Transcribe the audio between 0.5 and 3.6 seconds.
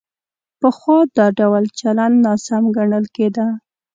پخوا دا ډول چلند ناسم ګڼل کېده.